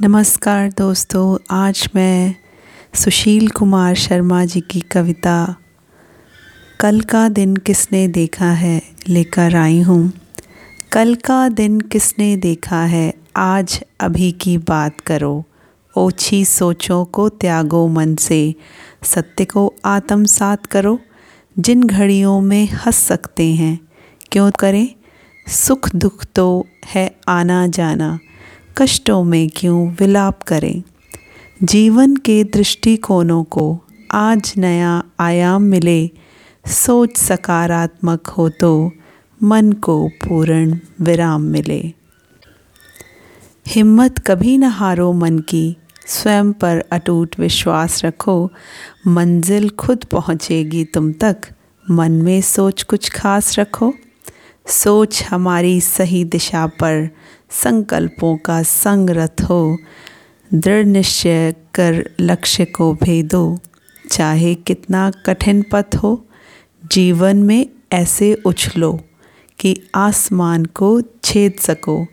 [0.00, 2.34] नमस्कार दोस्तों, आज मैं
[2.94, 5.56] सुशील कुमार शर्मा जी की कविता,
[6.80, 8.82] कल का दिन किसने देखा है?
[9.08, 10.12] लेकर आई हूँ।
[10.92, 13.14] कल का दिन किसने देखा है?
[13.36, 15.44] आज अभी की बात करो।
[15.96, 18.54] ओछी सोचों को त्यागो मन से।
[19.02, 20.98] सत्य को आत्मसात करो।
[21.58, 23.78] जिन घड़ियों में हंस सकते हैं।
[24.32, 24.88] क्यों करें?
[25.48, 28.18] सुख दुख तो है आना जाना।
[28.78, 30.82] कष्टों में क्यों विलाप करें?
[31.62, 36.10] जीवन के दृष्टिकोणों को आज नया आयाम मिले,
[36.66, 38.92] सोच सकारात्मक हो तो
[39.42, 41.92] मन को पूर्ण विराम मिले।
[43.68, 45.76] हिम्मत कभी न हारो मन की,
[46.06, 48.50] स्वयं पर अटूट विश्वास रखो।
[49.06, 51.36] मंजिल खुद पहुँचेगी तुम तक,
[51.90, 53.94] मन में सोच कुछ खास रखो।
[54.68, 57.08] सोच हमारी सही दिशा पर
[57.50, 59.78] संकल्पों का संगरथ हो।
[60.54, 63.58] दृढ़ निश्चय कर लक्ष्य को भेदो।
[64.10, 66.26] चाहे कितना कठिन पथ हो,
[66.92, 69.00] जीवन में ऐसे उछलो
[69.58, 72.06] कि आसमान को छेद सको।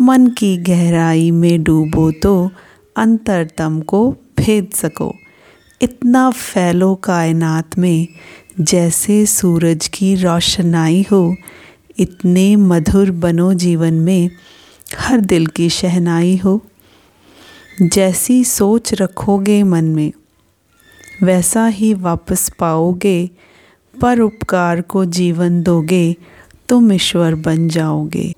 [0.00, 2.50] मन की गहराई में डूबो तो
[2.96, 5.14] अंतरतम को भेद सको।
[5.82, 8.08] इतना फैलो कायनात में
[8.60, 11.36] जैसे सूरज की रोशनाई हो
[11.98, 14.30] इतने मधुर बनो जीवन में
[14.98, 16.66] हर दिल की शहनाई हो।
[17.82, 20.12] जैसी सोच रखोगे मन में,
[21.22, 23.30] वैसा ही वापस पाओगे।
[24.00, 26.16] पर उपकार को जीवन दोगे,
[26.68, 28.34] तुम ईश्वर बन जाओगे।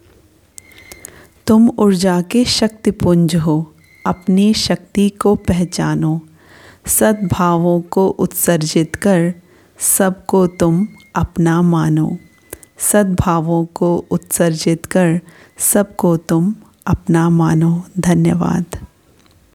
[1.47, 3.74] तुम ऊर्जा के शक्तिपुंज हो,
[4.06, 6.20] अपनी शक्ति को पहचानो।
[6.86, 9.34] सद्भावों को उत्सर्जित कर,
[9.78, 12.19] सबको तुम अपना मानो।
[12.81, 15.20] सद्भावों को उत्सर्जित कर
[15.59, 16.55] सबको तुम
[16.86, 18.80] अपना मानो। धन्यवाद।